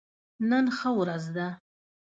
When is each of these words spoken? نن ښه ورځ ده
نن 0.49 0.65
ښه 0.77 0.89
ورځ 0.99 1.23
ده 1.35 1.47